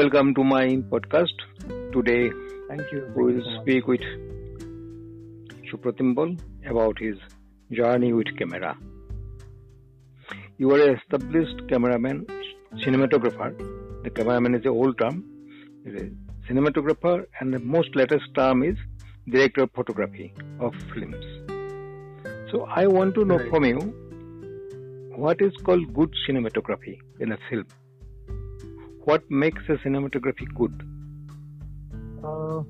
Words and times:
welcome 0.00 0.34
to 0.34 0.42
my 0.42 0.66
podcast. 0.92 1.40
Today, 1.94 2.30
Thank 2.68 2.92
you. 2.92 3.00
we 3.14 3.24
will 3.28 3.46
speak 3.60 3.86
with 3.86 4.04
Supratim 5.70 6.14
Bhol 6.18 6.30
about 6.72 6.98
his 6.98 7.16
journey 7.78 8.12
with 8.18 8.30
camera. 8.38 8.70
You 10.58 10.70
are 10.74 10.80
an 10.86 10.96
established 10.98 11.60
cameraman, 11.68 12.24
cinematographer. 12.84 13.50
The 14.04 14.10
cameraman 14.10 14.54
is 14.54 14.64
an 14.64 14.70
old 14.70 14.96
term. 14.98 15.18
Cinematographer, 16.48 17.26
and 17.40 17.52
the 17.52 17.58
most 17.58 17.94
latest 17.94 18.34
term 18.34 18.62
is 18.62 18.76
director 19.28 19.64
of 19.64 19.70
photography 19.72 20.32
of 20.60 20.72
films. 20.94 21.26
So 22.52 22.64
I 22.82 22.86
want 22.86 23.14
to 23.16 23.26
know 23.26 23.38
Right. 23.38 23.50
from 23.50 23.64
you 23.72 23.78
what 25.26 25.42
is 25.42 25.52
called 25.68 25.92
good 25.92 26.18
cinematography 26.26 26.98
in 27.18 27.32
a 27.32 27.38
film. 27.50 27.66
What 29.10 29.28
makes 29.28 29.62
a 29.68 29.72
cinematography 29.84 30.46
good? 30.54 30.72
Uh, 32.22 32.62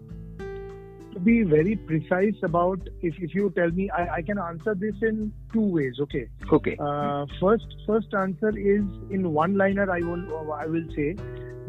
to 1.13 1.21
be 1.23 1.43
very 1.43 1.77
precise 1.77 2.37
about, 2.43 2.81
if, 3.03 3.15
if 3.19 3.35
you 3.35 3.53
tell 3.55 3.71
me, 3.71 3.91
I, 3.91 4.15
I 4.15 4.23
can 4.23 4.39
answer 4.39 4.75
this 4.75 4.95
in 5.03 5.35
two 5.53 5.61
ways. 5.61 5.99
Okay. 6.01 6.29
Okay. 6.51 6.79
Uh, 6.81 7.27
first, 7.39 7.67
first 7.87 8.15
answer 8.15 8.49
is 8.57 8.81
in 9.11 9.35
one 9.35 9.59
liner. 9.59 9.91
I 9.91 10.01
will 10.01 10.55
I 10.55 10.65
will 10.65 10.87
say, 10.97 11.13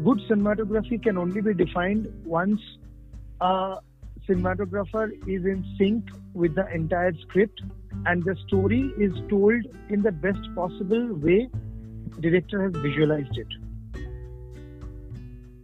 good 0.04 0.22
cinematography 0.30 1.02
can 1.02 1.18
only 1.18 1.42
be 1.42 1.52
defined 1.52 2.06
once 2.24 2.62
a 3.42 3.76
cinematographer 4.26 5.12
is 5.28 5.44
in 5.44 5.66
sync 5.76 6.08
with 6.32 6.54
the 6.54 6.66
entire 6.72 7.12
script 7.28 7.60
and 8.06 8.24
the 8.24 8.36
story 8.46 8.90
is 8.96 9.12
told 9.28 9.66
in 9.90 10.00
the 10.00 10.12
best 10.12 10.40
possible 10.54 11.12
way 11.16 11.50
director 12.20 12.62
has 12.62 12.72
visualized 12.82 13.36
it 13.36 13.61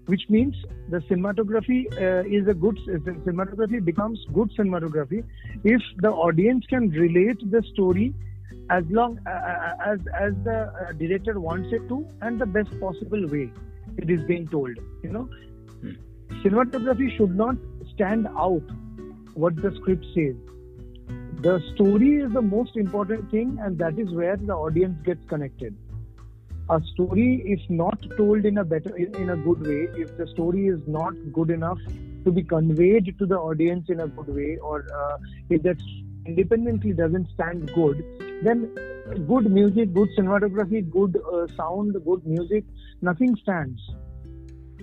which 0.09 0.23
means 0.31 0.55
the 0.89 0.99
cinematography 1.09 1.81
uh, 2.03 2.25
is 2.37 2.49
a 2.49 2.55
good 2.55 2.79
cinematography 3.27 3.85
becomes 3.85 4.19
good 4.33 4.51
cinematography 4.59 5.23
if 5.65 5.83
the 5.99 6.11
audience 6.11 6.65
can 6.71 6.89
relate 6.91 7.43
the 7.51 7.63
story 7.73 8.15
as 8.71 8.85
long 8.99 9.19
uh, 9.27 9.91
as 9.93 9.99
as 10.21 10.33
the 10.45 10.59
uh, 10.61 10.93
director 10.93 11.39
wants 11.39 11.75
it 11.79 11.87
to 11.91 11.99
and 12.23 12.41
the 12.41 12.47
best 12.47 12.73
possible 12.81 13.27
way 13.35 13.51
it 13.99 14.11
is 14.11 14.23
being 14.33 14.47
told 14.49 14.79
you 15.03 15.11
know. 15.17 15.29
Hmm. 15.83 15.93
cinematography 16.45 17.11
should 17.17 17.37
not 17.37 17.57
stand 17.95 18.29
out 18.47 18.77
what 19.35 19.57
the 19.57 19.71
script 19.77 20.07
says. 20.15 20.37
The 21.43 21.61
story 21.75 22.09
is 22.23 22.33
the 22.33 22.43
most 22.43 22.77
important 22.77 23.31
thing 23.31 23.59
and 23.61 23.79
that 23.79 23.99
is 23.99 24.11
where 24.11 24.37
the 24.37 24.55
audience 24.55 24.97
gets 25.05 25.29
connected 25.29 25.77
a 26.71 26.81
story 26.93 27.43
is 27.47 27.61
not 27.69 27.99
told 28.17 28.45
in 28.45 28.59
a 28.59 28.65
better 28.65 28.95
in, 28.97 29.15
in 29.17 29.31
a 29.31 29.37
good 29.37 29.67
way 29.67 29.89
if 30.03 30.17
the 30.17 30.27
story 30.29 30.67
is 30.67 30.81
not 30.87 31.15
good 31.33 31.51
enough 31.51 31.79
to 32.25 32.33
be 32.33 32.43
conveyed 32.43 33.15
to 33.19 33.27
the 33.27 33.37
audience 33.37 33.87
in 33.89 34.01
a 34.01 34.09
good 34.09 34.29
way 34.35 34.59
or 34.59 34.87
uh, 34.95 35.17
if 35.49 35.63
that 35.63 35.81
independently 36.27 36.93
doesn't 36.93 37.29
stand 37.31 37.73
good 37.75 38.05
then 38.43 38.69
good 39.27 39.51
music 39.51 39.95
good 39.95 40.09
cinematography 40.19 40.83
good 40.91 41.17
uh, 41.33 41.47
sound 41.57 41.97
good 42.05 42.27
music 42.27 42.65
nothing 43.01 43.35
stands. 43.43 43.81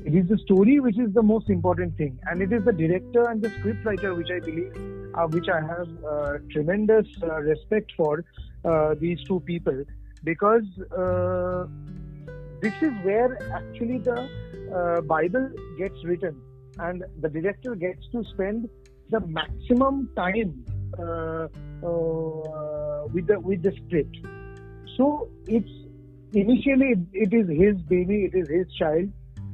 It 0.06 0.13
is 0.13 0.28
the 0.28 0.38
story 0.39 0.80
which 0.80 1.00
is 1.00 1.13
the 1.13 1.23
most 1.23 1.50
important 1.50 1.97
thing. 1.97 2.19
And 2.30 2.41
it 2.41 2.52
is 2.52 2.63
the 2.63 2.73
director 2.73 3.28
and 3.30 3.41
the 3.41 3.50
script 3.50 3.86
writer 3.86 4.13
which 4.13 4.30
i 4.30 4.39
believe 4.39 4.73
uh, 5.16 5.28
which 5.28 5.47
i 5.50 5.61
have 5.61 5.89
uh, 6.06 6.33
tremendous 6.52 7.08
uh, 7.23 7.41
respect 7.41 7.94
for 7.95 8.23
uh, 8.66 8.95
these 9.00 9.23
two 9.23 9.39
people 9.41 9.83
because 10.26 10.68
uh, 11.04 11.66
this 12.62 12.73
is 12.81 12.94
where 13.04 13.31
actually 13.54 14.00
the 14.00 14.20
uh, 14.74 15.02
bible 15.02 15.50
gets 15.78 16.03
written 16.03 16.41
and 16.80 17.03
the 17.22 17.30
director 17.30 17.75
gets 17.75 18.08
to 18.12 18.24
spend 18.34 18.69
the 19.09 19.19
maximum 19.22 20.09
time 20.16 20.66
uh, 21.00 21.47
uh, 21.84 23.08
with 23.13 23.28
the 23.28 23.40
with 23.40 23.62
the 23.62 23.72
script. 23.86 24.18
So 24.97 25.30
it's 25.47 25.69
initially 26.34 26.96
it 27.13 27.34
is 27.34 27.47
his 27.50 27.81
baby 27.84 28.25
it 28.25 28.36
is 28.36 28.50
his 28.50 28.68
child. 28.74 29.09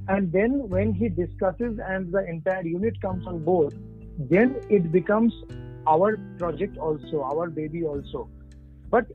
And 0.07 0.31
then 0.31 0.67
when 0.69 0.93
he 0.93 1.09
discusses 1.09 1.79
and 1.87 2.11
the 2.11 2.25
entire 2.27 2.63
unit 2.65 2.99
comes 3.01 3.27
on 3.27 3.43
board 3.43 3.73
then 4.29 4.55
it 4.69 4.91
becomes 4.91 5.33
our 5.87 6.17
project 6.37 6.77
also 6.77 7.21
our 7.23 7.49
baby 7.49 7.83
also. 7.83 8.29
But 8.89 9.07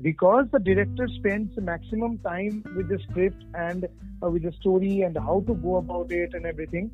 because 0.00 0.46
the 0.52 0.58
director 0.58 1.08
spends 1.08 1.56
maximum 1.56 2.18
time 2.18 2.64
with 2.76 2.88
the 2.88 2.98
script 3.10 3.42
and 3.54 3.88
uh, 4.22 4.30
with 4.30 4.42
the 4.42 4.52
story 4.52 5.02
and 5.02 5.16
how 5.16 5.42
to 5.46 5.54
go 5.54 5.76
about 5.76 6.10
it 6.12 6.34
and 6.34 6.46
everything 6.46 6.90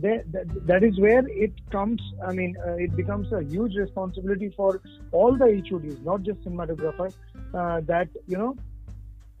that, 0.00 0.24
that, 0.66 0.84
is 0.84 0.98
where 1.00 1.26
it 1.26 1.52
comes 1.70 2.00
i 2.26 2.32
mean 2.32 2.56
uh, 2.66 2.74
it 2.74 2.94
becomes 2.96 3.32
a 3.32 3.42
huge 3.42 3.74
responsibility 3.74 4.52
for 4.56 4.80
all 5.12 5.36
the 5.36 5.62
HODs 5.68 6.00
not 6.04 6.22
just 6.22 6.40
cinematographer 6.44 7.12
uh, 7.54 7.80
that 7.80 8.08
you 8.26 8.38
know 8.38 8.56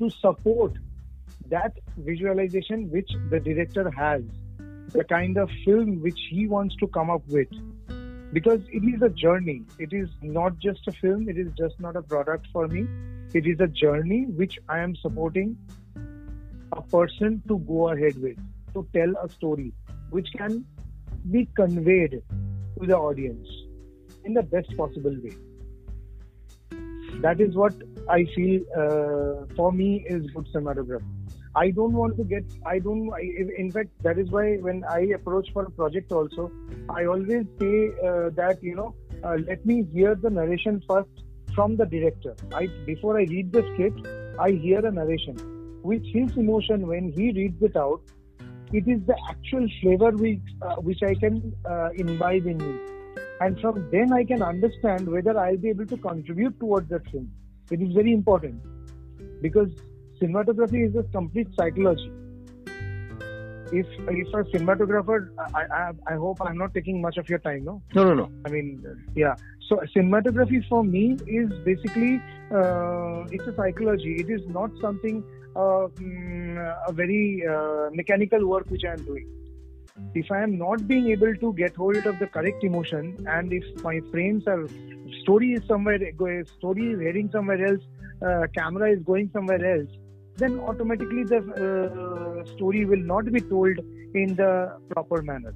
to 0.00 0.10
support 0.10 0.72
that 1.48 1.72
visualization 1.96 2.90
which 2.90 3.10
the 3.30 3.40
director 3.40 3.90
has 3.90 4.22
the 4.92 5.04
kind 5.04 5.36
of 5.36 5.50
film 5.64 6.00
which 6.02 6.18
he 6.30 6.46
wants 6.46 6.74
to 6.76 6.86
come 6.88 7.10
up 7.10 7.22
with 7.28 7.48
because 8.32 8.60
it 8.70 8.84
is 8.84 9.02
a 9.02 9.08
journey. 9.08 9.62
It 9.78 9.92
is 9.92 10.08
not 10.22 10.58
just 10.58 10.86
a 10.86 10.92
film. 10.92 11.28
It 11.28 11.38
is 11.38 11.48
just 11.56 11.80
not 11.80 11.96
a 11.96 12.02
product 12.02 12.46
for 12.52 12.68
me. 12.68 12.86
It 13.34 13.46
is 13.46 13.60
a 13.60 13.66
journey 13.66 14.24
which 14.40 14.58
i 14.68 14.78
am 14.78 14.94
supporting 14.96 15.56
a 16.72 16.82
person 16.82 17.42
to 17.48 17.58
go 17.70 17.90
ahead 17.90 18.20
with 18.22 18.38
to 18.74 18.86
tell 18.94 19.12
a 19.22 19.28
story 19.30 19.72
which 20.10 20.28
can 20.36 20.64
be 21.30 21.46
conveyed 21.56 22.22
to 22.80 22.86
the 22.86 22.96
audience 22.96 23.48
in 24.24 24.34
the 24.34 24.42
best 24.42 24.74
possible 24.76 25.16
way. 25.22 25.36
That 27.20 27.40
is 27.40 27.54
what 27.54 27.74
i 28.08 28.24
feel 28.34 28.60
uh, 28.82 29.54
for 29.56 29.72
me 29.72 30.04
is 30.08 30.30
good 30.30 30.46
cinematography 30.54 31.17
I 31.54 31.70
don't 31.70 31.92
want 31.92 32.16
to 32.16 32.24
get. 32.24 32.44
I 32.66 32.78
don't. 32.78 33.10
I, 33.12 33.20
in 33.56 33.70
fact, 33.70 33.90
that 34.02 34.18
is 34.18 34.30
why 34.30 34.56
when 34.56 34.84
I 34.84 35.00
approach 35.14 35.52
for 35.52 35.64
a 35.64 35.70
project, 35.70 36.12
also, 36.12 36.50
I 36.88 37.06
always 37.06 37.46
say 37.60 37.90
uh, 38.06 38.30
that 38.34 38.58
you 38.62 38.74
know, 38.74 38.94
uh, 39.24 39.36
let 39.46 39.64
me 39.64 39.86
hear 39.92 40.14
the 40.14 40.30
narration 40.30 40.82
first 40.88 41.08
from 41.54 41.76
the 41.76 41.86
director. 41.86 42.36
I 42.52 42.66
before 42.86 43.18
I 43.18 43.24
read 43.24 43.52
the 43.52 43.62
script, 43.72 44.06
I 44.38 44.50
hear 44.50 44.84
a 44.84 44.92
narration, 44.92 45.36
which 45.82 46.06
his 46.12 46.36
emotion 46.36 46.86
when 46.86 47.12
he 47.12 47.32
reads 47.32 47.62
it 47.62 47.76
out, 47.76 48.00
it 48.72 48.86
is 48.86 49.00
the 49.06 49.16
actual 49.28 49.66
flavor 49.80 50.10
which 50.12 50.40
uh, 50.62 50.76
which 50.76 51.02
I 51.02 51.14
can 51.14 51.54
uh, 51.64 51.90
imbibe 51.96 52.46
in 52.46 52.58
me, 52.58 52.78
and 53.40 53.58
from 53.60 53.88
then 53.90 54.12
I 54.12 54.24
can 54.24 54.42
understand 54.42 55.08
whether 55.08 55.38
I'll 55.38 55.56
be 55.56 55.70
able 55.70 55.86
to 55.86 55.96
contribute 55.96 56.60
towards 56.60 56.88
that 56.90 57.10
film. 57.10 57.30
It 57.70 57.80
is 57.82 57.92
very 57.94 58.12
important 58.12 58.62
because 59.42 59.70
cinematography 60.20 60.88
is 60.88 60.96
a 60.96 61.02
complete 61.12 61.48
psychology. 61.58 62.12
If 63.70 63.86
if 64.08 64.28
a 64.34 64.44
cinematographer, 64.52 65.28
I, 65.54 65.62
I 65.78 65.92
I 66.06 66.14
hope 66.14 66.38
I'm 66.40 66.56
not 66.56 66.72
taking 66.74 67.02
much 67.02 67.18
of 67.18 67.28
your 67.28 67.38
time, 67.38 67.64
no. 67.64 67.82
No, 67.94 68.04
no, 68.04 68.14
no. 68.14 68.30
I 68.46 68.50
mean, 68.50 68.84
yeah. 69.14 69.34
So 69.68 69.80
cinematography 69.94 70.66
for 70.68 70.82
me 70.82 71.16
is 71.26 71.50
basically 71.64 72.22
uh, 72.50 73.24
it's 73.30 73.46
a 73.46 73.54
psychology. 73.54 74.14
It 74.20 74.30
is 74.30 74.46
not 74.48 74.70
something 74.80 75.22
uh, 75.54 75.88
mm, 75.96 76.88
a 76.88 76.92
very 76.92 77.44
uh, 77.46 77.90
mechanical 77.92 78.46
work 78.46 78.70
which 78.70 78.84
I 78.84 78.92
am 78.92 79.04
doing. 79.04 79.28
If 80.14 80.30
I 80.30 80.42
am 80.42 80.56
not 80.56 80.86
being 80.88 81.10
able 81.10 81.34
to 81.34 81.52
get 81.54 81.76
hold 81.76 82.06
of 82.06 82.18
the 82.18 82.26
correct 82.26 82.64
emotion, 82.64 83.16
and 83.26 83.52
if 83.52 83.64
my 83.82 84.00
frames 84.10 84.46
are 84.46 84.66
story 85.22 85.52
is 85.52 85.66
somewhere, 85.66 85.98
story 86.56 86.92
is 86.92 87.00
heading 87.00 87.28
somewhere 87.32 87.66
else, 87.66 87.82
uh, 88.26 88.46
camera 88.54 88.90
is 88.90 89.00
going 89.02 89.30
somewhere 89.32 89.62
else, 89.74 89.90
then 90.38 90.58
automatically 90.60 91.24
the 91.24 91.38
uh, 91.38 92.44
story 92.54 92.84
will 92.84 93.04
not 93.14 93.30
be 93.32 93.40
told 93.40 93.78
in 94.14 94.34
the 94.36 94.72
proper 94.90 95.22
manner. 95.22 95.54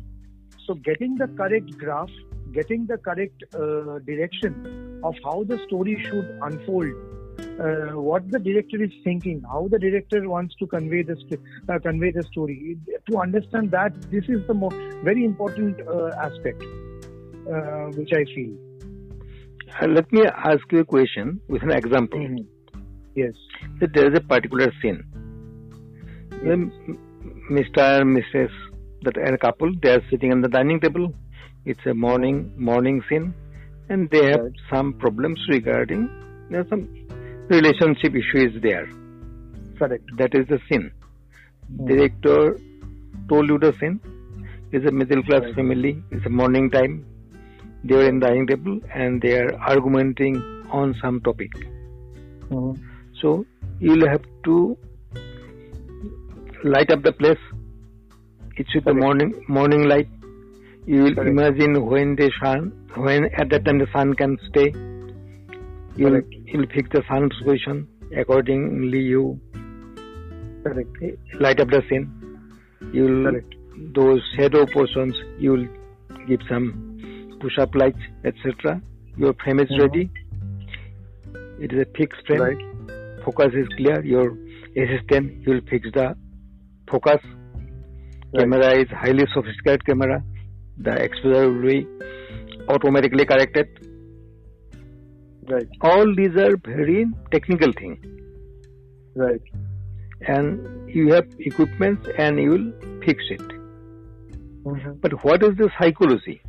So, 0.67 0.75
getting 0.75 1.17
the 1.17 1.29
correct 1.29 1.77
graph, 1.79 2.11
getting 2.53 2.87
the 2.87 2.99
correct 2.99 3.43
uh, 3.55 3.99
direction 4.01 5.01
of 5.03 5.15
how 5.25 5.45
the 5.45 5.59
story 5.67 5.97
should 6.09 6.29
unfold, 6.43 6.93
uh, 7.61 8.01
what 8.09 8.31
the 8.31 8.39
director 8.39 8.83
is 8.83 8.93
thinking, 9.05 9.43
how 9.51 9.69
the 9.71 9.79
director 9.79 10.29
wants 10.29 10.55
to 10.57 10.67
convey 10.67 11.03
the 11.03 11.17
st- 11.17 11.41
uh, 11.69 11.79
convey 11.81 12.11
the 12.11 12.23
story. 12.25 12.77
To 13.11 13.19
understand 13.19 13.71
that, 13.73 13.93
this 14.11 14.25
is 14.29 14.47
the 14.47 14.55
most 14.55 14.77
very 15.03 15.25
important 15.25 15.81
uh, 15.89 16.11
aspect, 16.23 16.63
uh, 17.53 17.87
which 17.99 18.13
I 18.13 18.25
feel. 18.35 18.53
Let 19.89 20.13
me 20.13 20.23
ask 20.27 20.61
you 20.71 20.81
a 20.81 20.85
question 20.85 21.41
with 21.49 21.63
an 21.63 21.73
example. 21.73 22.21
Mhm. 22.21 22.52
Yes. 23.15 23.35
That 23.81 23.93
there 23.95 24.11
is 24.13 24.19
a 24.19 24.23
particular 24.23 24.73
scene. 24.81 25.05
Then 26.45 26.73
Mr. 27.51 27.83
and 28.01 28.17
Mrs. 28.17 28.51
that 29.03 29.17
and 29.17 29.35
a 29.35 29.39
couple 29.39 29.73
they 29.83 29.91
are 29.91 30.03
sitting 30.11 30.33
on 30.33 30.41
the 30.41 30.49
dining 30.49 30.81
table. 30.81 31.13
It's 31.65 31.87
a 31.87 31.95
morning 31.95 32.53
morning 32.57 33.03
scene, 33.09 33.35
and 33.89 34.09
they 34.11 34.25
have 34.31 34.43
Right. 34.45 34.61
some 34.73 34.93
problems 35.05 35.41
regarding 35.55 36.03
there 36.51 36.61
are 36.61 36.69
some 36.73 36.83
relationship 37.55 38.15
issues 38.23 38.61
there. 38.67 38.87
Correct. 39.79 40.05
That 40.19 40.35
is 40.41 40.47
the 40.55 40.59
scene. 40.69 40.91
Hmm. 41.77 41.87
Director 41.93 42.57
told 43.29 43.49
you 43.55 43.59
the 43.67 43.73
scene. 43.81 44.01
It's 44.73 44.87
a 44.87 44.93
middle 45.03 45.23
class 45.29 45.43
Right. 45.49 45.55
family. 45.61 45.93
It's 46.11 46.27
a 46.27 46.35
morning 46.41 46.71
time. 46.77 46.95
They 47.85 47.97
are 48.01 48.09
in 48.09 48.21
the 48.21 48.27
dining 48.27 48.47
table 48.53 48.81
and 49.03 49.21
they 49.27 49.35
are 49.43 49.51
argumenting 49.75 50.37
on 50.81 50.95
some 51.03 51.21
topic. 51.29 51.53
Mhm. 52.51 52.79
So 53.23 53.47
you'll 53.81 54.09
have 54.09 54.23
to 54.45 54.77
light 56.65 56.91
up 56.91 57.03
the 57.03 57.13
place. 57.13 57.39
It's 58.57 58.75
with 58.75 58.85
the 58.85 58.95
morning 58.95 59.33
morning 59.49 59.85
light. 59.89 60.09
You 60.87 61.05
will 61.05 61.19
imagine 61.33 61.77
when 61.87 62.17
the 62.17 62.31
sun, 62.43 62.73
when 62.97 63.25
at 63.43 63.49
that 63.51 63.65
time 63.65 63.79
the 63.79 63.87
sun 63.93 64.15
can 64.15 64.37
stay. 64.49 64.67
You'll 65.97 66.11
Correct. 66.21 66.35
you'll 66.53 66.67
fix 66.75 66.89
the 66.97 67.03
sun's 67.09 67.33
position 67.43 67.87
accordingly. 68.17 69.03
You 69.13 69.41
Correct. 70.65 70.97
light 71.47 71.61
up 71.61 71.71
the 71.77 71.83
scene. 71.89 72.09
You'll 72.93 73.23
Correct. 73.31 73.55
those 74.01 74.21
shadow 74.37 74.67
portions. 74.67 75.15
You'll 75.39 75.67
give 76.27 76.41
some 76.49 77.39
push-up 77.41 77.75
lights, 77.75 78.03
etc. 78.25 78.81
Your 79.17 79.33
frame 79.45 79.61
is 79.61 79.71
Mhm. 79.71 79.81
ready. 79.85 80.05
It 81.65 81.73
is 81.73 81.81
a 81.87 81.89
fixed 81.97 82.27
frame. 82.27 82.41
Right. 82.43 82.69
Focus 83.25 83.53
is 83.55 83.69
clear. 83.77 84.05
Your 84.05 84.37
assistant 84.77 85.47
will 85.47 85.61
fix 85.71 85.89
the 85.95 86.17
focus. 86.91 87.21
Right. 88.35 88.41
Camera 88.41 88.81
is 88.81 88.89
highly 88.89 89.27
sophisticated 89.35 89.85
camera. 89.87 90.23
The 90.79 90.95
exposure 91.05 91.51
will 91.51 91.63
be 91.63 91.87
automatically 92.69 93.25
corrected. 93.27 93.69
Right. 95.49 95.69
All 95.81 96.15
these 96.15 96.37
are 96.37 96.57
very 96.57 97.07
technical 97.31 97.73
thing 97.73 97.99
Right. 99.15 99.43
And 100.27 100.89
you 100.89 101.13
have 101.13 101.27
equipments 101.39 102.09
and 102.17 102.39
you 102.39 102.51
will 102.51 103.01
fix 103.05 103.25
it. 103.31 103.43
Mhm. 104.65 105.01
But 105.01 105.25
what 105.25 105.43
is 105.49 105.57
the 105.57 105.69
psychology? 105.79 106.41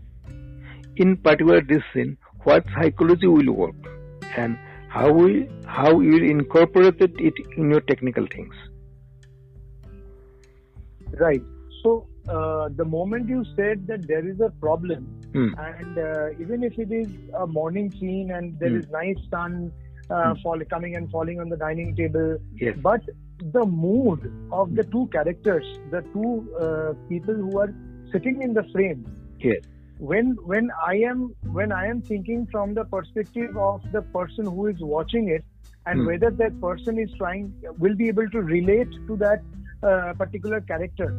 In 0.96 1.18
particular, 1.18 1.62
this 1.62 1.84
scene, 1.94 2.18
what 2.44 2.66
psychology 2.76 3.28
will 3.28 3.52
work, 3.62 3.90
and 4.38 4.58
how 4.94 5.12
will 5.12 5.38
how 5.66 6.00
you 6.08 6.18
incorporated 6.32 7.20
it 7.30 7.34
in 7.58 7.70
your 7.76 7.82
technical 7.92 8.28
things. 8.36 8.54
Right. 11.20 11.42
So 11.82 12.08
uh, 12.30 12.70
the 12.76 12.86
moment 12.86 13.28
you 13.30 13.44
said 13.56 13.88
that 13.88 14.08
there 14.08 14.28
is 14.28 14.40
a 14.40 14.50
problem, 14.66 15.08
Hmm. 15.34 15.50
and 15.58 15.98
uh, 15.98 16.30
even 16.46 16.64
if 16.64 16.78
it 16.78 16.92
is 16.92 17.08
a 17.40 17.48
morning 17.48 17.92
scene 18.00 18.32
and 18.40 18.58
there 18.60 18.70
Hmm. 18.70 18.82
is 18.82 18.90
nice 18.96 19.22
sun 19.32 19.72
uh, 20.10 20.36
fall, 20.44 20.62
coming 20.70 20.96
and 20.96 21.10
falling 21.10 21.40
on 21.40 21.50
the 21.50 21.58
dining 21.58 21.96
table, 21.96 22.38
Yes. 22.66 22.78
but 22.90 23.02
the 23.58 23.66
mood 23.66 24.32
of 24.52 24.76
the 24.76 24.84
two 24.96 25.08
characters, 25.18 25.66
the 25.96 26.02
two 26.14 26.32
uh, 26.66 26.94
people 27.10 27.34
who 27.46 27.58
are 27.66 27.72
sitting 28.12 28.42
in 28.48 28.54
the 28.54 28.64
frame, 28.76 29.06
Yes. 29.40 29.64
When 30.10 30.36
when 30.52 30.70
I 30.86 30.96
am 31.10 31.20
when 31.58 31.72
I 31.72 31.86
am 31.88 32.02
thinking 32.04 32.48
from 32.52 32.74
the 32.74 32.86
perspective 32.86 33.56
of 33.58 33.82
the 33.92 34.02
person 34.18 34.46
who 34.46 34.68
is 34.68 34.78
watching 34.80 35.30
it, 35.30 35.46
and 35.86 36.04
Hmm. 36.04 36.06
whether 36.06 36.32
that 36.32 36.60
person 36.62 37.00
is 37.00 37.12
trying 37.18 37.54
will 37.78 37.96
be 37.96 38.08
able 38.10 38.30
to 38.30 38.42
relate 38.42 38.90
to 39.08 39.18
that 39.18 39.42
uh, 39.84 40.14
particular 40.18 40.62
character. 40.62 41.16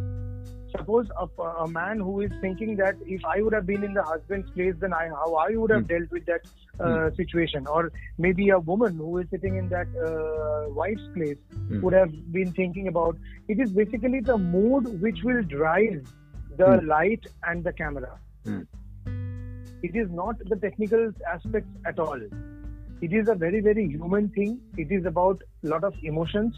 Suppose 0.76 1.06
a, 1.20 1.42
a 1.64 1.68
man 1.68 1.98
who 1.98 2.20
is 2.20 2.32
thinking 2.40 2.76
that 2.76 2.96
if 3.00 3.20
I 3.24 3.42
would 3.42 3.52
have 3.54 3.66
been 3.66 3.84
in 3.84 3.94
the 3.94 4.02
husband's 4.02 4.50
place, 4.50 4.74
then 4.80 4.92
I 4.92 5.08
how 5.08 5.34
I 5.34 5.56
would 5.56 5.70
have 5.70 5.86
Hmm. 5.86 5.88
dealt 5.88 6.10
with 6.10 6.24
that 6.26 6.42
uh, 6.84 7.10
situation, 7.16 7.66
or 7.66 7.92
maybe 8.18 8.50
a 8.50 8.58
woman 8.58 8.96
who 8.96 9.18
is 9.18 9.26
sitting 9.30 9.56
in 9.56 9.68
that 9.68 9.88
uh, 10.08 10.70
wife's 10.80 11.08
place 11.16 11.38
Hmm. 11.68 11.82
would 11.82 11.94
have 11.94 12.12
been 12.32 12.52
thinking 12.52 12.88
about. 12.88 13.16
It 13.48 13.60
is 13.60 13.70
basically 13.72 14.20
the 14.20 14.38
mood 14.38 14.86
which 15.00 15.18
will 15.24 15.42
drive 15.42 16.02
the 16.56 16.72
Hmm. 16.72 16.86
light 16.86 17.22
and 17.46 17.64
the 17.64 17.72
camera. 17.72 18.18
It 19.86 19.96
is 20.02 20.10
not 20.10 20.36
the 20.50 20.56
technical 20.56 21.12
aspects 21.30 21.68
at 21.86 21.98
all. 21.98 22.20
It 23.06 23.12
is 23.12 23.28
a 23.28 23.34
very, 23.34 23.60
very 23.60 23.86
human 23.86 24.28
thing. 24.36 24.52
It 24.78 24.90
is 24.90 25.04
about 25.04 25.42
a 25.64 25.68
lot 25.68 25.84
of 25.84 25.94
emotions 26.02 26.54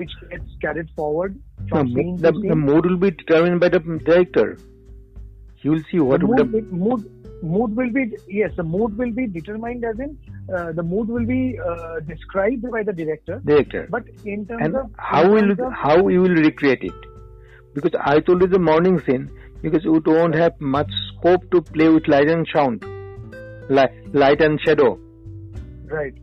which 0.00 0.10
gets 0.30 0.56
carried 0.64 0.90
forward 0.94 1.38
The, 1.70 1.84
scene 1.94 2.16
the, 2.16 2.32
the 2.32 2.56
mood 2.56 2.84
will 2.86 2.98
be 2.98 3.12
determined 3.12 3.60
by 3.60 3.70
the 3.70 3.80
director. 4.10 4.58
You 5.62 5.70
will 5.72 5.84
see 5.90 6.00
what 6.00 6.20
the 6.20 6.26
mood, 6.26 6.52
will- 6.52 6.78
mood, 6.82 7.06
mood 7.42 7.76
will 7.76 7.90
be 7.90 8.04
yes, 8.28 8.52
the 8.56 8.62
mood 8.74 8.98
will 8.98 9.14
be 9.20 9.26
determined 9.38 9.84
as 9.84 9.98
in 9.98 10.18
uh, 10.54 10.72
the 10.72 10.82
mood 10.82 11.08
will 11.08 11.26
be 11.26 11.58
uh, 11.70 12.00
described 12.00 12.70
by 12.76 12.82
the 12.82 12.92
director. 12.92 13.40
director. 13.44 13.86
But 13.90 14.04
in 14.24 14.46
terms 14.46 14.62
and 14.66 14.76
of 14.76 14.90
how 14.98 15.24
will 15.30 15.50
of- 15.52 15.72
how 15.72 15.96
you 16.08 16.20
will 16.28 16.38
recreate 16.50 16.84
it? 16.92 17.10
Because 17.74 17.98
I 18.12 18.20
told 18.20 18.42
you 18.42 18.48
the 18.48 18.64
morning 18.70 19.00
scene 19.06 19.30
because 19.62 19.84
you 19.84 20.00
don't 20.00 20.34
have 20.34 20.60
much 20.60 20.90
scope 21.18 21.50
to 21.50 21.62
play 21.62 21.88
with 21.88 22.06
light 22.08 22.28
and 22.30 22.46
sound, 22.54 22.84
light, 23.68 23.90
light 24.14 24.40
and 24.40 24.60
shadow. 24.64 24.98
right. 25.84 26.14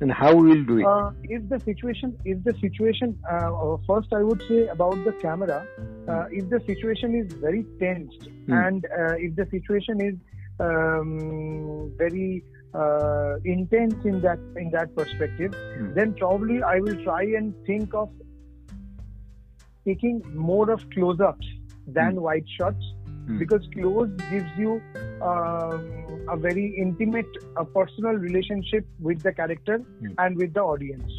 Then 0.00 0.08
how 0.08 0.34
will 0.34 0.64
do 0.64 0.78
it? 0.78 0.86
Uh, 0.86 1.10
if 1.24 1.46
the 1.50 1.60
situation, 1.60 2.16
if 2.24 2.42
the 2.42 2.54
situation, 2.58 3.18
uh, 3.30 3.52
uh, 3.52 3.76
first 3.86 4.08
I 4.14 4.22
would 4.22 4.42
say 4.48 4.66
about 4.68 4.94
the 5.04 5.12
camera, 5.20 5.66
uh, 6.08 6.24
if 6.30 6.48
the 6.48 6.60
situation 6.66 7.14
is 7.14 7.30
very 7.34 7.66
tensed 7.78 8.28
Hmm. 8.46 8.52
and 8.60 8.86
uh, 8.86 9.14
if 9.18 9.36
the 9.36 9.46
situation 9.50 10.00
is 10.00 10.14
um, 10.58 11.92
very 11.98 12.42
uh, 12.72 13.34
intense 13.44 13.94
in 14.06 14.22
that 14.22 14.38
in 14.56 14.70
that 14.70 14.96
perspective, 14.96 15.52
Hmm. 15.76 15.92
then 15.98 16.14
probably 16.14 16.62
I 16.62 16.80
will 16.80 16.96
try 17.04 17.22
and 17.42 17.54
think 17.66 17.92
of 17.92 18.08
taking 19.84 20.22
more 20.34 20.70
of 20.70 20.88
close-ups 20.90 21.46
than 21.98 22.12
Hmm. 22.14 22.22
wide 22.28 22.48
shots 22.58 22.84
Hmm. 23.26 23.38
because 23.38 23.66
close 23.74 24.10
gives 24.30 24.50
you 24.58 24.80
um, 25.30 25.80
a 26.34 26.36
very 26.36 26.66
intimate, 26.82 27.26
a 27.56 27.64
personal 27.64 28.14
relationship 28.14 28.86
with 29.08 29.20
the 29.22 29.32
character 29.40 29.78
Hmm. 29.78 30.12
and 30.18 30.36
with 30.44 30.54
the 30.54 30.62
audience. 30.62 31.12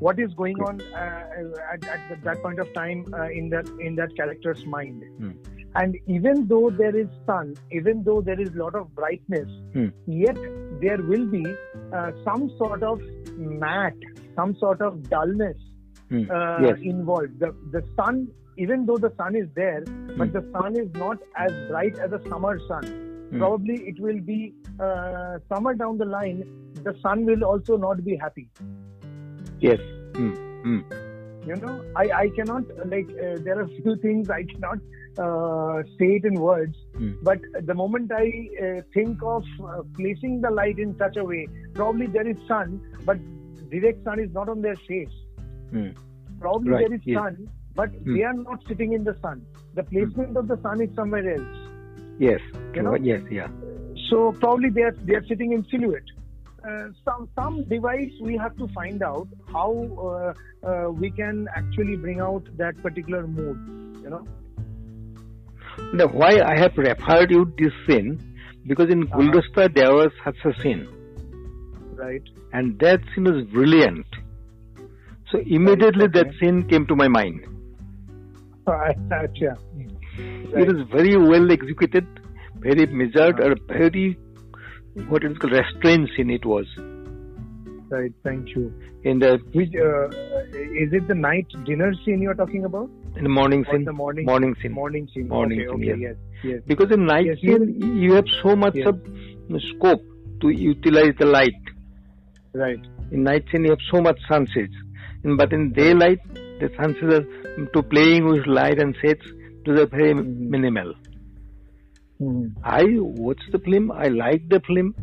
What 0.00 0.18
is 0.18 0.32
going 0.34 0.60
on 0.60 0.80
uh, 0.92 1.26
at, 1.72 1.86
at 2.12 2.22
that 2.24 2.42
point 2.42 2.58
of 2.58 2.72
time 2.74 3.04
uh, 3.14 3.28
in 3.30 3.48
that 3.50 3.68
in 3.80 3.94
that 3.96 4.14
character's 4.16 4.64
mind? 4.66 5.04
Hmm. 5.18 5.30
And 5.80 5.96
even 6.06 6.46
though 6.48 6.70
there 6.70 6.96
is 6.96 7.06
sun, 7.26 7.54
even 7.70 8.02
though 8.02 8.20
there 8.20 8.40
is 8.40 8.50
a 8.54 8.58
lot 8.64 8.74
of 8.74 8.94
brightness, 8.94 9.48
Hmm. 9.74 9.88
yet 10.06 10.36
there 10.82 11.00
will 11.12 11.26
be 11.26 11.44
uh, 11.92 12.10
some 12.24 12.50
sort 12.58 12.82
of 12.82 13.00
matte, 13.36 14.04
some 14.34 14.54
sort 14.64 14.80
of 14.90 15.02
dullness 15.14 15.56
Hmm. 16.10 16.24
uh, 16.30 16.58
yes. 16.68 16.78
involved. 16.94 17.38
The 17.44 17.52
the 17.76 17.82
sun, 18.00 18.28
even 18.56 18.86
though 18.86 18.96
the 18.96 19.12
sun 19.16 19.36
is 19.36 19.48
there, 19.54 19.82
but 20.16 20.28
Hmm. 20.28 20.32
the 20.38 20.42
sun 20.52 20.76
is 20.82 20.88
not 20.94 21.18
as 21.46 21.52
bright 21.70 21.98
as 22.06 22.12
a 22.12 22.20
summer 22.28 22.52
sun. 22.68 22.84
Hmm. 23.30 23.38
Probably 23.38 23.76
it 23.92 24.00
will 24.06 24.20
be 24.30 24.38
uh, 24.80 25.38
summer 25.52 25.74
down 25.74 25.98
the 25.98 26.04
line. 26.16 26.42
The 26.88 26.94
sun 27.02 27.24
will 27.26 27.44
also 27.44 27.76
not 27.76 28.04
be 28.04 28.16
happy. 28.16 28.48
Yes. 29.60 29.80
Hmm. 30.16 30.34
Hmm. 30.66 30.80
You 31.48 31.56
know, 31.62 31.74
I 32.02 32.04
I 32.20 32.28
cannot 32.36 32.70
like 32.92 33.10
uh, 33.26 33.32
there 33.48 33.58
are 33.62 33.66
few 33.80 33.96
things 34.04 34.30
I 34.36 34.42
cannot 34.52 34.78
uh, 35.26 35.82
say 35.98 36.08
it 36.20 36.24
in 36.30 36.40
words. 36.46 36.76
Hmm. 36.96 37.12
But 37.30 37.40
the 37.70 37.74
moment 37.82 38.12
I 38.20 38.26
uh, 38.66 38.80
think 38.96 39.22
of 39.34 39.44
uh, 39.68 39.82
placing 40.00 40.40
the 40.46 40.50
light 40.62 40.78
in 40.86 40.96
such 41.04 41.16
a 41.24 41.24
way, 41.34 41.46
probably 41.74 42.08
there 42.18 42.28
is 42.34 42.36
sun, 42.48 42.80
but 43.10 43.22
direct 43.76 44.02
sun 44.10 44.20
is 44.24 44.32
not 44.40 44.48
on 44.56 44.60
their 44.66 44.76
face. 44.88 45.16
Hmm. 45.70 45.88
Probably 46.40 46.70
Right, 46.72 46.84
there 46.88 46.94
is 46.98 47.06
yes. 47.12 47.18
sun, 47.22 47.48
but 47.76 47.90
Hmm. 47.90 48.14
they 48.16 48.22
are 48.32 48.34
not 48.34 48.62
sitting 48.68 48.92
in 48.98 49.04
the 49.04 49.14
sun. 49.22 49.42
The 49.74 49.84
placement 49.92 50.36
of 50.42 50.48
the 50.48 50.58
sun 50.66 50.80
is 50.88 50.94
somewhere 50.98 51.30
else. 51.36 51.62
Yes. 52.18 52.40
You 52.74 52.82
know? 52.82 52.94
Yes. 52.96 53.22
Yeah. 53.30 53.48
So 54.10 54.32
probably 54.44 54.70
they 54.70 54.82
are 54.90 54.94
they 55.10 55.14
are 55.20 55.24
sitting 55.32 55.52
in 55.56 55.64
silhouette. 55.72 56.12
Uh, 56.68 56.88
some 57.08 57.28
some 57.38 57.58
device 57.72 58.14
we 58.28 58.36
have 58.44 58.56
to 58.60 58.66
find 58.76 59.02
out 59.08 59.28
how 59.56 59.68
uh, 60.06 60.32
uh, 60.70 60.90
we 61.02 61.10
can 61.18 61.46
actually 61.60 61.96
bring 62.06 62.20
out 62.28 62.48
that 62.62 62.80
particular 62.86 63.26
mood. 63.26 63.58
You 64.02 64.10
know. 64.14 64.24
Now, 65.92 66.06
why 66.20 66.30
I 66.40 66.58
have 66.58 66.76
referred 66.78 67.30
you 67.30 67.40
this 67.58 67.72
scene 67.86 68.12
because 68.66 68.90
in 68.90 69.02
Uh-huh. 69.04 69.18
Guldasta 69.20 69.66
there 69.74 69.92
was 69.98 70.10
such 70.24 70.38
a 70.50 70.52
scene, 70.62 70.86
Right. 72.04 72.22
and 72.52 72.78
that 72.84 73.00
scene 73.14 73.24
was 73.32 73.44
brilliant. 73.56 74.06
So 75.32 75.38
immediately 75.58 76.08
that 76.16 76.28
Okay. 76.28 76.38
scene 76.40 76.62
came 76.72 76.86
to 76.86 76.96
my 77.02 77.08
mind. 77.08 77.44
It 80.58 80.68
is 80.68 80.88
very 80.90 81.16
well 81.16 81.50
executed, 81.52 82.06
very 82.58 82.86
measured, 82.86 83.40
or 83.40 83.54
very 83.68 84.18
what 85.08 85.24
is 85.24 85.36
called 85.38 85.52
restrained 85.52 86.08
scene 86.16 86.30
it 86.30 86.44
was. 86.44 86.66
Right. 87.88 88.12
Thank 88.24 88.48
you. 88.56 88.72
In 89.04 89.20
the 89.20 89.38
Which 89.52 89.68
uh, 89.76 90.08
is 90.84 90.92
it? 90.92 91.06
The 91.06 91.14
night 91.14 91.46
dinner 91.64 91.92
scene 92.04 92.20
you 92.22 92.30
are 92.30 92.34
talking 92.34 92.64
about? 92.64 92.90
in 93.16 93.22
the 93.22 93.30
morning 93.30 93.64
Or 93.68 93.72
scene, 93.72 93.84
the 93.84 93.92
morning 93.92 94.26
morning 94.26 94.54
scene. 94.60 94.72
morning 94.72 95.08
scene. 95.14 95.28
Morning 95.28 95.60
okay, 95.60 95.68
scene, 95.70 95.92
okay, 95.92 96.00
yes. 96.02 96.16
yes. 96.42 96.52
Yes. 96.52 96.62
Because 96.66 96.90
in 96.92 97.06
night 97.06 97.24
Yes, 97.26 97.38
scene 97.40 98.00
you 98.02 98.12
have 98.14 98.26
so 98.42 98.54
much 98.56 98.74
Yes. 98.74 98.88
of 98.88 99.00
scope 99.68 100.02
to 100.42 100.48
utilize 100.50 101.14
the 101.18 101.24
light. 101.26 101.62
Right. 102.52 102.78
In 103.12 103.22
night 103.22 103.44
scene 103.50 103.64
you 103.64 103.70
have 103.70 103.84
so 103.90 104.02
much 104.02 104.18
sunset, 104.28 104.68
but 105.24 105.52
in 105.52 105.72
daylight 105.72 106.18
the 106.60 106.68
chances 106.76 107.24
to 107.64 107.82
playing 107.82 108.26
with 108.26 108.46
light 108.46 108.78
and 108.78 108.94
sets 109.02 109.26
to 109.64 109.74
the 109.74 109.86
very 109.86 110.14
Mhm. 110.14 110.48
minimal. 110.56 110.94
Mhm. 112.20 112.52
I 112.62 112.84
watched 113.00 113.52
the 113.52 113.58
film. 113.58 113.92
I 113.92 114.08
liked 114.08 114.50
the 114.50 114.60
film. 114.60 114.94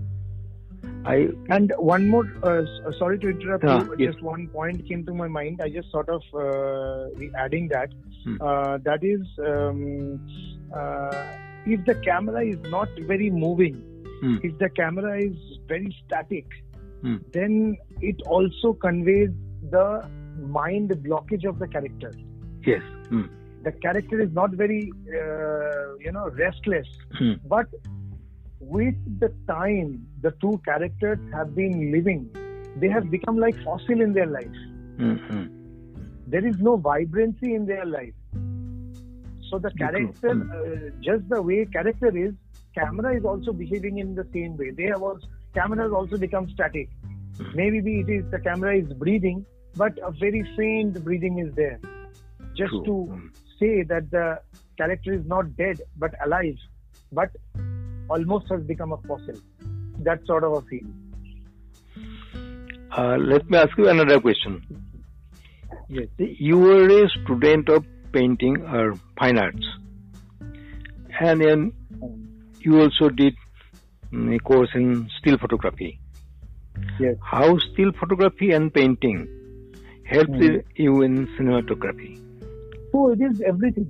I 1.05 1.29
And 1.49 1.71
one 1.77 2.07
more, 2.07 2.25
uh, 2.43 2.63
sorry 2.91 3.19
to 3.19 3.29
interrupt 3.29 3.65
Ah, 3.65 3.79
you, 3.79 3.95
yes. 3.97 4.13
just 4.13 4.23
one 4.23 4.47
point 4.47 4.85
came 4.85 5.05
to 5.05 5.13
my 5.13 5.27
mind. 5.27 5.61
I 5.63 5.69
just 5.69 5.91
sort 5.91 6.09
of 6.09 6.21
uh, 6.33 7.09
adding 7.45 7.67
that. 7.67 7.89
Hmm. 8.23 8.35
Uh, 8.41 8.77
that 8.77 9.03
is, 9.03 9.21
um, 9.39 10.19
uh, 10.73 11.11
if 11.65 11.85
the 11.85 11.95
camera 11.95 12.45
is 12.45 12.59
not 12.69 12.87
very 13.07 13.29
moving, 13.29 13.75
Hmm. 14.21 14.37
if 14.43 14.57
the 14.57 14.69
camera 14.69 15.17
is 15.19 15.35
very 15.67 15.93
static, 16.05 16.45
Hmm. 17.01 17.17
then 17.33 17.77
it 18.01 18.21
also 18.27 18.73
conveys 18.73 19.31
the 19.71 19.87
mind 20.39 20.89
blockage 20.89 21.45
of 21.45 21.59
the 21.59 21.67
character. 21.67 22.11
Yes. 22.65 22.81
Hmm. 23.09 23.23
The 23.63 23.71
character 23.71 24.19
is 24.21 24.31
not 24.33 24.51
very, 24.51 24.91
uh, 25.07 25.95
you 25.99 26.11
know, 26.11 26.29
restless. 26.29 26.87
Hmm. 27.17 27.33
But 27.45 27.67
with 28.59 28.95
the 29.19 29.33
time 29.47 30.05
the 30.21 30.31
two 30.41 30.61
characters 30.65 31.19
have 31.33 31.55
been 31.55 31.91
living, 31.91 32.29
they 32.77 32.89
have 32.89 33.09
become 33.09 33.37
like 33.37 33.55
fossil 33.63 34.01
in 34.01 34.13
their 34.13 34.25
life. 34.25 34.57
Hmm. 34.97 35.13
Hmm. 35.13 35.45
There 36.27 36.45
is 36.45 36.57
no 36.59 36.77
vibrancy 36.77 37.53
in 37.53 37.65
their 37.65 37.85
life. 37.85 38.13
So 39.49 39.59
the 39.59 39.71
character, 39.71 40.33
Hmm. 40.33 40.51
uh, 40.51 40.89
just 41.01 41.29
the 41.29 41.41
way 41.41 41.65
character 41.65 42.15
is, 42.17 42.33
camera 42.75 43.15
is 43.15 43.23
also 43.23 43.53
behaving 43.53 43.99
in 43.99 44.15
the 44.15 44.25
same 44.33 44.57
way. 44.57 44.71
They 44.71 44.85
have 44.85 45.03
also, 45.03 45.27
camera 45.53 45.83
has 45.83 45.91
also 45.91 46.17
become 46.17 46.49
static. 46.49 46.89
Hmm. 47.37 47.51
Maybe 47.55 47.99
it 47.99 48.09
is 48.09 48.29
the 48.31 48.39
camera 48.39 48.77
is 48.77 48.91
breathing, 48.93 49.45
but 49.75 49.97
a 50.03 50.11
very 50.11 50.43
faint 50.57 51.03
breathing 51.03 51.39
is 51.39 51.53
there, 51.55 51.79
just 52.55 52.71
True. 52.71 52.83
to 52.85 52.95
Hmm. 53.11 53.27
say 53.59 53.83
that 53.83 54.09
the 54.11 54.39
character 54.77 55.13
is 55.13 55.25
not 55.25 55.55
dead 55.57 55.81
but 55.97 56.13
alive, 56.25 56.57
but 57.11 57.29
almost 58.09 58.49
has 58.49 58.61
become 58.63 58.91
a 58.91 58.97
fossil. 59.07 59.35
That 59.99 60.25
sort 60.25 60.43
of 60.43 60.53
a 60.53 60.61
feel. 60.61 60.87
Uh, 62.97 63.17
let 63.17 63.49
me 63.49 63.57
ask 63.57 63.77
you 63.77 63.87
another 63.89 64.19
question. 64.19 64.61
Yes. 65.89 66.07
You 66.17 66.57
were 66.59 66.87
a 67.03 67.09
student 67.09 67.69
of 67.69 67.85
painting 68.11 68.57
or 68.63 68.99
fine 69.19 69.37
arts, 69.37 69.65
and 71.19 71.41
then 71.43 71.73
you 72.59 72.79
also 72.81 73.09
did 73.09 73.35
mm, 74.11 74.35
a 74.35 74.39
course 74.39 74.69
in 74.75 75.09
still 75.19 75.37
photography. 75.37 75.99
Yes. 76.99 77.15
How 77.21 77.57
still 77.59 77.91
photography 77.99 78.51
and 78.51 78.73
painting 78.73 79.27
helped 80.05 80.29
Hmm. 80.43 80.57
you 80.75 81.01
in 81.01 81.27
cinematography? 81.37 82.11
So 82.93 83.11
it 83.11 83.21
is 83.21 83.41
everything. 83.53 83.87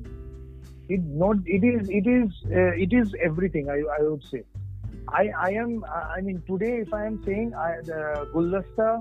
It 0.89 1.01
not. 1.23 1.37
It 1.45 1.63
is. 1.63 1.89
It 1.89 2.07
is. 2.07 2.31
Uh, 2.45 2.71
it 2.85 2.93
is 3.01 3.13
everything. 3.31 3.69
I. 3.69 3.81
I 3.97 4.03
would 4.03 4.23
say. 4.31 4.43
I. 5.09 5.25
I 5.47 5.49
am. 5.63 5.83
I 6.17 6.21
mean, 6.21 6.41
today, 6.47 6.77
if 6.85 6.93
I 6.93 7.05
am 7.05 7.21
saying 7.25 7.53
I, 7.65 7.75
the 7.91 8.29
Guldasta. 8.33 8.95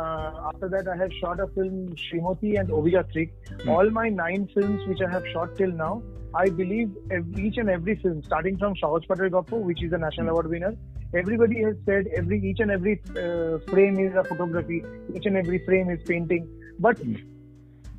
Uh, 0.00 0.48
after 0.48 0.68
that, 0.68 0.88
I 0.92 0.94
have 0.94 1.12
shot 1.18 1.40
a 1.40 1.46
film 1.54 1.76
Srimati 2.00 2.60
and 2.60 2.68
Abhijatrik. 2.68 3.30
Hmm. 3.62 3.70
All 3.70 3.88
my 3.88 4.10
nine 4.10 4.46
films 4.54 4.86
which 4.88 4.98
I 5.06 5.10
have 5.10 5.22
shot 5.32 5.56
till 5.56 5.70
now, 5.70 6.02
I 6.34 6.50
believe 6.50 6.90
each 7.38 7.56
and 7.56 7.70
every 7.70 7.96
film, 8.02 8.22
starting 8.22 8.58
from 8.58 8.74
Sahaj 8.74 9.06
Paather 9.06 9.30
Gappo, 9.30 9.62
which 9.70 9.82
is 9.82 9.94
a 9.94 9.98
national 10.02 10.28
award 10.34 10.50
winner, 10.50 10.74
everybody 11.14 11.62
has 11.62 11.76
said 11.86 12.10
every 12.14 12.42
each 12.50 12.60
and 12.60 12.70
every 12.70 13.00
uh, 13.22 13.56
frame 13.70 13.98
is 13.98 14.14
a 14.14 14.24
photography, 14.24 14.82
each 15.14 15.24
and 15.24 15.38
every 15.38 15.64
frame 15.64 15.88
is 15.88 16.06
painting. 16.12 16.46
But 16.78 16.98
Hmm. 16.98 17.14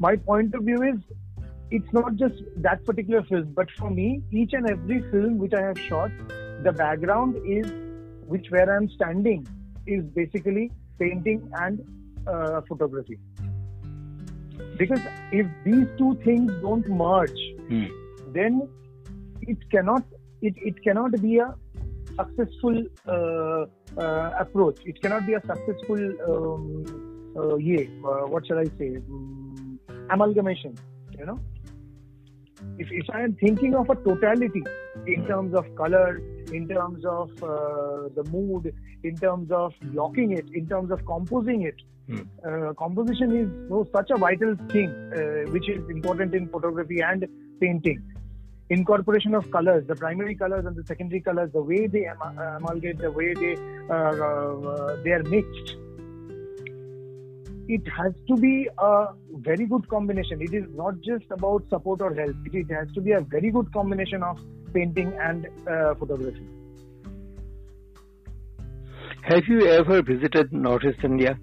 my 0.07 0.15
point 0.17 0.53
of 0.53 0.69
view 0.69 0.83
is 0.83 0.99
it's 1.71 1.91
not 1.91 2.15
just 2.15 2.36
that 2.57 2.86
particular 2.86 3.24
film, 3.24 3.51
but 3.53 3.69
for 3.77 3.89
me, 3.89 4.21
each 4.31 4.53
and 4.53 4.69
every 4.69 5.01
film 5.12 5.38
which 5.38 5.53
I 5.53 5.62
have 5.62 5.79
shot, 5.79 6.12
the 6.63 6.71
background 6.71 7.38
is 7.45 7.69
which 8.25 8.47
where 8.50 8.75
I'm 8.75 8.89
standing 8.89 9.47
is 9.86 10.03
basically 10.15 10.71
painting 11.00 11.50
and 11.55 11.81
uh, 12.27 12.62
photography. 12.67 13.19
Because 14.77 15.00
if 15.31 15.47
these 15.65 15.88
two 15.97 16.15
things 16.24 16.51
don't 16.62 16.88
merge, 16.89 17.39
Hmm. 17.69 17.86
then 18.33 18.67
it 19.41 19.57
cannot 19.71 20.03
it, 20.41 20.53
it 20.57 20.81
cannot 20.83 21.21
be 21.21 21.38
a 21.38 21.53
successful 22.19 22.83
uh, 23.07 23.65
uh, 24.01 24.31
approach. 24.39 24.79
It 24.86 25.01
cannot 25.01 25.25
be 25.25 25.33
a 25.33 25.41
successful 25.41 26.01
um, 26.29 27.33
uh, 27.38 27.55
yeah, 27.57 27.83
uh, 28.05 28.27
what 28.27 28.47
shall 28.47 28.59
I 28.59 28.65
say 28.77 28.95
um, 29.09 29.79
amalgamation. 30.09 30.75
You 31.17 31.25
know, 31.25 31.39
if 32.77 32.91
if 32.91 33.09
I 33.09 33.21
am 33.21 33.33
thinking 33.35 33.75
of 33.75 33.89
a 33.89 33.95
totality 33.95 34.63
in 35.05 35.25
terms 35.27 35.53
of 35.53 35.65
color, 35.75 36.17
in 36.51 36.67
terms 36.67 37.05
of 37.05 37.31
uh, 37.43 38.09
the 38.15 38.23
mood, 38.31 38.73
in 39.03 39.15
terms 39.15 39.51
of 39.51 39.73
blocking 39.93 40.31
it, 40.31 40.45
in 40.53 40.67
terms 40.67 40.91
of 40.91 41.05
composing 41.05 41.63
it. 41.63 41.75
Hmm. 42.09 42.21
Uh, 42.47 42.73
composition 42.73 43.35
is 43.35 43.49
no, 43.69 43.85
such 43.93 44.11
a 44.11 44.17
vital 44.17 44.55
thing 44.69 44.89
uh, 44.89 45.51
which 45.51 45.67
is 45.69 45.89
important 45.89 46.33
in 46.33 46.47
photography 46.47 47.01
and 47.01 47.27
painting 47.59 48.01
incorporation 48.69 49.33
of 49.33 49.49
colors, 49.51 49.85
the 49.87 49.95
primary 49.95 50.35
colors 50.35 50.65
and 50.65 50.75
the 50.75 50.85
secondary 50.85 51.21
colors, 51.21 51.49
the 51.53 51.61
way 51.61 51.87
they 51.87 52.05
am- 52.05 52.37
amalgate, 52.37 52.97
the 52.99 53.11
way 53.11 53.33
they 53.33 53.55
uh, 53.89 53.93
uh, 53.93 54.97
they 55.03 55.11
are 55.11 55.23
mixed. 55.23 55.75
It 57.67 57.81
has 57.97 58.13
to 58.29 58.36
be 58.38 58.69
a 58.77 59.07
very 59.31 59.65
good 59.65 59.88
combination. 59.89 60.41
It 60.41 60.53
is 60.53 60.65
not 60.74 61.01
just 61.01 61.25
about 61.31 61.63
support 61.69 62.01
or 62.01 62.13
help. 62.13 62.36
It, 62.45 62.71
has 62.71 62.91
to 62.93 63.01
be 63.01 63.12
a 63.12 63.19
very 63.19 63.51
good 63.51 63.74
combination 63.74 64.24
of 64.24 64.39
painting 64.74 65.13
and 65.19 65.47
uh, 65.67 65.93
photography. 65.95 66.47
Have 69.24 69.43
you 69.50 69.67
ever 69.67 70.01
visited 70.01 70.53
Northeast 70.53 71.00
India? 71.03 71.38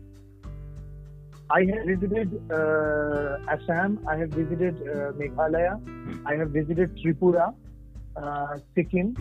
I 1.51 1.65
have 1.65 1.85
visited 1.85 2.41
uh, 2.51 3.37
Assam. 3.49 4.01
I 4.09 4.17
have 4.17 4.31
visited 4.31 4.77
uh, 4.81 5.13
Meghalaya. 5.13 5.79
I 6.25 6.37
have 6.37 6.51
visited 6.51 6.97
Tripura, 6.97 7.55
uh, 8.17 8.59
Sikkim. 8.75 9.15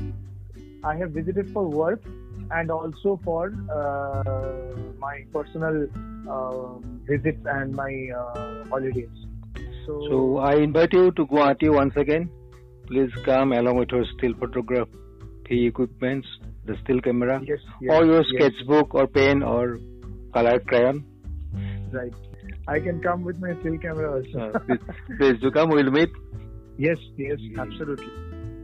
I 0.86 0.95
have 0.95 1.12
visited 1.12 1.51
for 1.51 1.67
work 1.67 2.01
and 2.51 2.72
also 2.72 3.19
for 3.25 3.53
uh, 3.69 4.75
my 5.00 5.25
personal 5.33 5.88
visits 7.06 7.46
and 7.46 7.74
my 7.74 8.08
uh, 8.18 8.65
holidays. 8.70 9.10
So, 9.86 10.01
So 10.10 10.38
I 10.38 10.56
invite 10.56 10.94
you 10.94 11.12
to 11.12 11.25
Guwahati 11.25 11.74
once 11.74 11.96
again. 11.98 12.30
Please 12.88 13.12
come 13.25 13.53
along 13.53 13.77
with 13.77 13.89
your 13.92 14.06
still 14.18 14.34
photography 14.39 15.68
equipments, 15.68 16.27
the 16.65 16.75
still 16.84 17.01
camera, 17.01 17.42
yes, 17.46 17.60
yes, 17.82 17.92
or 17.92 18.06
your 18.06 18.24
yes, 18.24 18.53
sketchbook 18.53 18.94
or 18.94 19.08
pen 19.08 19.44
or 19.44 19.80
color 20.34 20.60
crayon. 20.60 21.06
right. 21.92 22.13
I 22.68 22.80
can 22.80 23.01
come 23.01 23.24
with 23.24 23.39
my 23.39 23.53
still 23.60 23.77
camera 23.77 24.13
also. 24.18 24.39
Uh, 24.39 24.60
please, 24.60 24.80
please 25.18 25.42
do 25.42 25.51
come. 25.51 25.70
We'll 25.70 25.92
meet. 25.92 26.10
yes, 26.77 26.98
yes, 27.18 27.39
absolutely, 27.58 28.08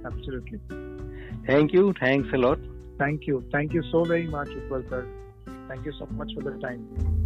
absolutely. 0.05 0.59
Thank 1.45 1.73
you. 1.73 1.93
Thanks 1.99 2.29
a 2.33 2.37
lot. 2.37 2.59
Thank 2.97 3.27
you. 3.27 3.43
Thank 3.51 3.73
you 3.73 3.83
so 3.91 4.03
very 4.03 4.27
much, 4.27 4.47
Utpal 4.49 4.89
sir. 4.89 5.07
Thank 5.67 5.85
you 5.85 5.93
so 5.99 6.05
much 6.07 6.31
for 6.33 6.43
the 6.43 6.57
time. 6.59 7.18